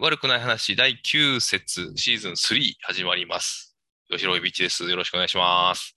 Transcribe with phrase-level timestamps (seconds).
[0.00, 3.76] 悪くない話第9節シーズン3始まります。
[4.10, 4.88] 吉野ビッチです。
[4.88, 5.96] よろしくお願いします。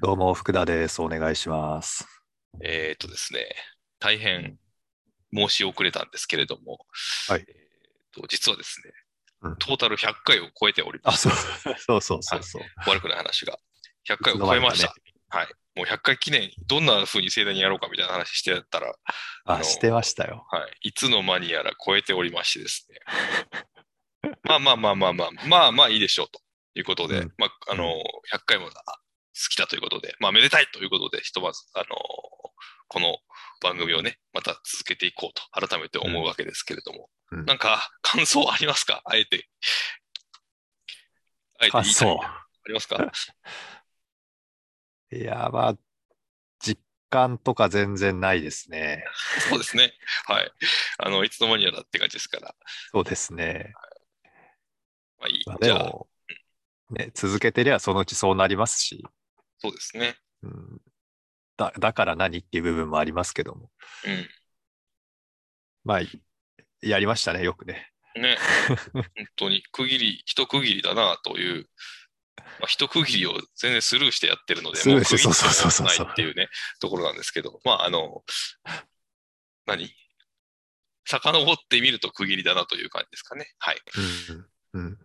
[0.00, 1.02] どうも、福田です。
[1.02, 2.06] お願いします。
[2.62, 3.48] えーっとですね、
[3.98, 4.56] 大変
[5.34, 6.78] 申し遅れたんですけれども、
[7.28, 7.54] はいえー
[8.20, 8.92] っと実はですね、
[9.42, 11.28] うんトータル100回を超えておりまあ、す。
[11.28, 12.62] そうそうそうそうそう。
[12.88, 13.58] 悪くない話が。
[14.08, 14.94] 100回を超えました。
[15.30, 15.48] はい。
[15.76, 18.94] もう100回記念、どんな風に盛大にやろうかみたいな話してやったら、
[19.44, 20.46] あしてましたよ。
[20.50, 20.88] はい。
[20.88, 22.98] いつの間にやら超えておりましてですね。
[24.42, 26.40] まあまあまあまあまあ、まあまあいいでしょうと
[26.74, 27.84] いうことで、うんまあ、あの、
[28.32, 29.02] 100回もあ好
[29.50, 31.86] きだということで、まあめでたいということで、ひとまず、あの、
[32.88, 33.18] この
[33.60, 39.02] 番組をね、また続けていこうと改めて思うわけですけれども、うんなんか感想ありますか？
[39.04, 39.48] あえて。
[41.58, 42.20] あえて言いたい感想。
[42.22, 43.12] ありますか？
[45.16, 45.78] いや、まあ、
[46.58, 46.80] 実
[47.10, 49.04] 感とか全然ないですね。
[49.48, 49.92] そうですね。
[50.26, 50.52] はい。
[50.98, 52.54] あの、いつの間にやらって感じですから。
[52.92, 53.72] そうですね。
[55.18, 55.42] まあいい。
[55.46, 56.08] まあ、じゃあ、でも、
[56.90, 59.04] ね、続けてりゃそのうちそうなりますし、
[59.58, 60.16] そうですね。
[60.42, 60.80] うん、
[61.56, 63.70] だだから何っていう部分もありますけども。
[64.04, 64.28] うん。
[65.84, 66.00] まあ、
[66.82, 67.92] やりましたね、よくね。
[68.16, 68.38] ね、
[68.92, 69.04] 本
[69.36, 71.68] 当に区切り、一区切りだなという、
[72.36, 76.48] まあ、一区切りを全然スルーしてやってるので、もう区切りそうそうそうそうないっていうね、
[76.80, 78.24] ところなんですけど、まあ、あの、
[79.66, 79.94] 何？
[81.04, 83.52] 遡ってみると区切りだなという感じですかね。
[83.58, 83.76] はい。
[84.74, 84.80] うん。
[84.80, 84.98] うん。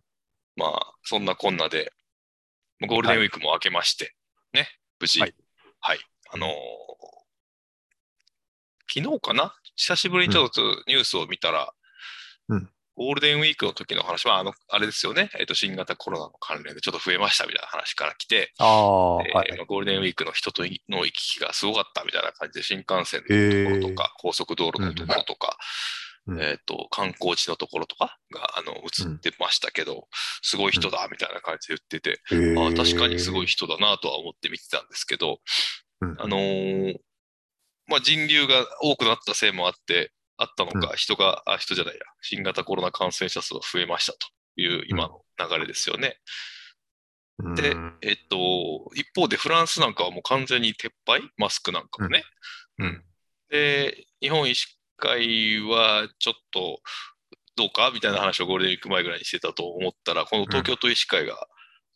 [0.56, 1.92] まあ、そんなこんなで、
[2.88, 4.16] ゴールデンウィークも明けまして、
[4.54, 4.68] ね、
[5.00, 5.28] 無事、は
[5.80, 6.02] はいい。
[6.32, 6.52] あのー
[8.94, 9.56] 昨日かな？
[9.78, 11.74] 久しぶりにちょっとニュースを見たら、
[12.50, 19.66] うんゴールデンウィークの時の話は、あの、あれですよね、えっ、と、新型コロナの関連でちょっと増えましたみたいな話から来て、ああ、はでい。
[19.66, 23.96] ゴールデンウィークの人との行き来がすごかったみたいな感じで、新幹線へのところとえ。
[23.96, 25.58] か、高速道路のところとか、
[26.28, 30.08] うんえっ、と、観光地のところとかが、あの、映ってましたけど、
[30.44, 35.40] すごい人だみたいな感じで言ってて、へああ確かにすごいえ人だなとは思って見てたんですけど、
[36.02, 36.16] うん。
[36.20, 36.96] あのー
[37.88, 46.18] まあ、人流が多くなったせいもあって、あったのか、人が、あ、人じゃないや、新型コロナ感染者数が増えましたという今の流れですよね。
[47.56, 47.98] でうん。
[48.02, 51.22] えっと、一方でフランスなんかはもう完全に撤廃？
[51.38, 52.24] マスクなんかもね。
[52.78, 53.04] うん。
[53.50, 56.82] で、日本医師会はちょっと
[57.56, 57.92] どうか？
[57.94, 61.48] みたいな話をゴールデンウィーク前ぐらいにしてたと思ったら、この東京都医師会が、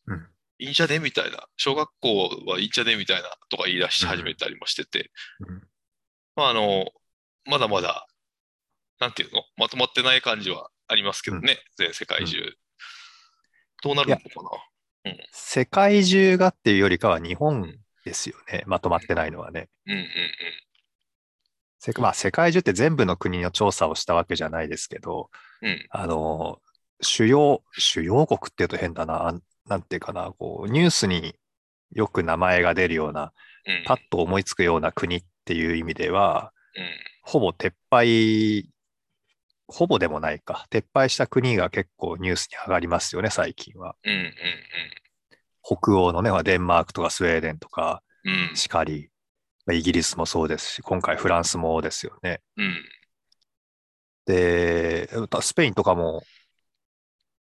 [0.08, 0.28] うん。
[0.58, 1.00] いいんじゃね？
[1.00, 2.96] みたいな、小学校はいいんじゃね？
[2.96, 5.12] みたいなとか言い出し始めたりもしてて、
[5.48, 5.62] うん。
[6.36, 6.86] まああの、
[7.46, 8.08] まだまだ、
[9.00, 9.44] なんていうの？
[9.58, 12.38] まとまってない感じはありますけどね、全世界中。
[13.84, 14.24] どうなるのか
[15.06, 15.12] な？
[15.32, 17.76] 世界中がっていうよりかは日本
[18.06, 18.64] ですよね。
[18.66, 19.68] まとまってないのはね。
[19.86, 20.08] うんうんうん。
[21.80, 25.30] せまあ、世界中って全部の国の調査をしたわけじゃないですけど、
[25.62, 25.86] うん。
[25.92, 26.60] あの、
[27.02, 31.36] 主要、主要国っていうと変だな、なんていうかな、こう、ニュースに
[31.92, 33.34] よく名前が出るような、
[33.68, 33.84] うん。
[33.86, 36.84] パッと思いつくような国っていう意味では、うん。
[37.22, 38.68] ほぼ撤廃、
[39.68, 43.96] ほぼでもないか、撤廃した国が結構ニュースに上がりますよね、最近は。
[44.04, 44.34] うんうん
[45.68, 49.10] 北欧のね、デンマークとかスウェーデンとかうんうんしかり、
[49.66, 52.42] まあイギリスもそうですし、今回フランスもですよね。
[52.58, 52.76] うん
[54.26, 55.08] で、
[55.42, 56.24] スペインとかも、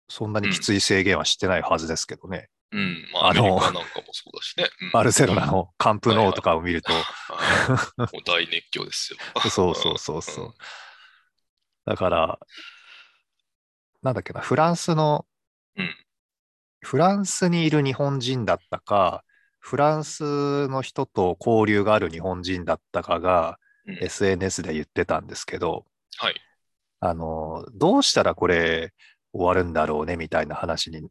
[0.08, 2.50] そんなにきつい制限はしてないはずですけどね。
[2.72, 3.08] うん。
[3.14, 4.68] まあ、アあのなんかもそうだしね。
[4.82, 9.20] うんバルセロナのカンプノーとかを見ると、はいもう大熱狂ですよ。
[9.50, 10.54] そうそうそうそううん。
[11.86, 12.40] だから、
[14.02, 15.26] なんだっけな、フランスの、
[15.78, 15.96] うん
[16.86, 19.24] フランスにいる日本人だったか、
[19.60, 25.86] フランスの人と交流がある日本人だったかが、うん SNS で言ってたんですけど、
[26.18, 26.36] はい。
[27.00, 28.94] あの、どうしたらこれ
[29.34, 31.08] 終わるんだろうねみたいな話に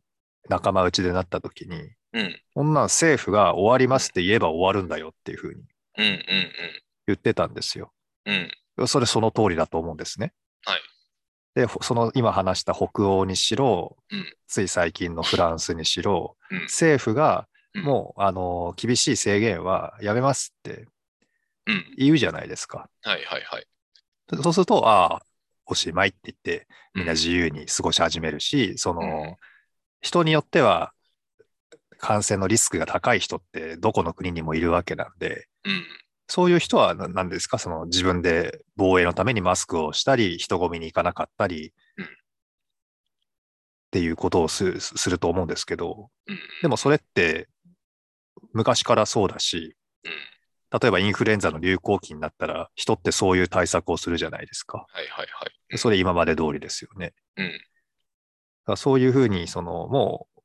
[0.48, 2.40] 仲間内でなった時に、うん。
[2.54, 5.62] こんなん政府が終わりますって言えば終わるんだよっていうふうに
[7.06, 7.92] 言ってたんですよ。
[8.26, 8.50] うん。
[8.78, 8.88] うん。
[8.88, 10.32] それその通りだと思うんですね。
[11.54, 11.66] はい。
[11.66, 20.86] で、ほその今話した北欧にしろ、うんつい最近のフランスにしろ、うん政府がうんもう、あの厳しい制限はやめますって
[21.66, 21.94] うん。
[21.96, 22.88] 言うじゃないですか。
[23.02, 23.66] はいはいはい。
[24.42, 25.22] そうすると、ああ、
[25.66, 29.36] おしまいって言って、みんなうん自由に過ごし始めるし、その、うん
[30.04, 30.92] 人によっては、
[31.98, 35.84] 感染のリスクが高い人ってどこの国にもいるわけなんで、うん。
[36.34, 37.58] そういう人はな何ですか？
[37.58, 42.08] その自分で防衛のためにマスクをしたり、人混みに行かなかったり、うんっ
[43.90, 46.38] ていうことをすすると思うんですけど、うん。
[46.62, 47.48] でもそれって
[48.54, 50.12] 昔からそうだし、うん
[50.80, 54.78] 例えばインフルエンザの流行期になったら、人ってそういう対策をするじゃないですか。
[54.78, 55.76] はいはいはい。
[55.76, 57.12] それ今まで通りですよね。
[57.36, 57.48] うん。
[57.50, 60.40] だからそういうふうに、その、もう、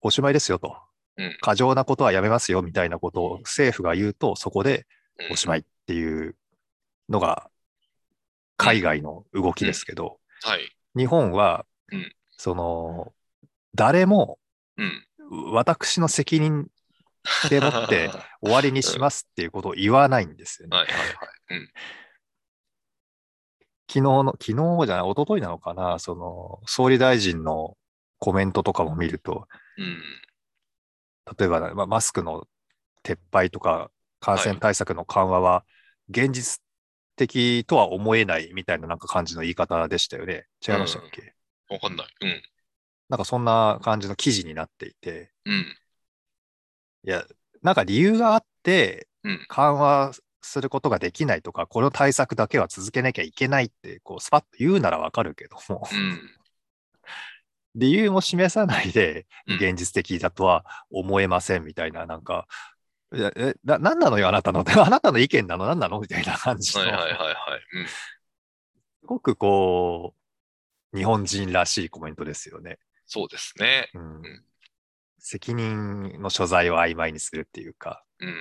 [0.00, 0.76] おしまいですよと。
[1.16, 4.84] うん過剰なことはやめますよみたいなことを政府が言うと、そこでうん
[5.30, 6.36] おしまいっていう
[7.08, 7.50] のが
[8.56, 10.76] 海外の動きですけど、はい。
[10.96, 13.12] 日本はうん、その、
[13.74, 14.38] 誰も
[14.76, 15.06] うん。
[15.52, 16.68] 私の責任
[17.48, 18.10] でもって
[18.42, 20.76] 終わりにしますっていうことを言わないんですよね。
[23.88, 27.76] 昨日の、昨日じゃない、一昨日なのかな、その、総理大臣の
[28.18, 30.02] コメントとかも見ると、うん。
[31.38, 32.46] 例えば、まあ、マスクの
[33.04, 33.90] 撤廃とか
[34.22, 35.64] 感染対策の緩和は
[36.08, 36.62] 現実
[37.16, 40.46] 的とは思えないみたいななんか感じの言い方でしたよね。
[40.66, 41.34] 違いましたっけ、
[41.68, 42.06] わかんない。
[42.22, 42.42] うん。
[43.08, 45.76] なんかそんな感じの記事になっていて、うん。
[47.04, 47.24] いや、
[47.62, 49.44] なんか理由があってうん。
[49.48, 56.20] 緩和することができないとか、この対策だけは続けなきゃいけないって、こう、スパッと言うならわかるけども、うん。
[57.74, 62.46] 理由も示さないでうん現実的だとは思えませんみたいな、なんか、
[63.14, 64.64] いやえな、なんなのよ、あなたの。
[64.84, 65.66] あなたの意見なの？
[65.66, 66.00] 何なの？
[66.00, 67.78] みたいな感じの、はいはいはいはい。
[67.80, 67.86] うん。
[67.86, 68.20] す
[69.04, 70.14] ごくこ
[70.92, 72.78] う、日本人らしいコメントですよね。
[73.06, 73.90] そうですね。
[73.94, 74.44] うんん
[75.18, 78.34] 責任の所在を曖昧にするっていうか、うん。